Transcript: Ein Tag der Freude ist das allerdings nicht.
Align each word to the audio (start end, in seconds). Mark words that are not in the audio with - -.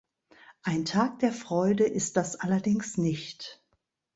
Ein 0.63 0.85
Tag 0.85 1.19
der 1.19 1.31
Freude 1.31 1.83
ist 1.85 2.17
das 2.17 2.35
allerdings 2.35 2.97
nicht. 2.97 3.61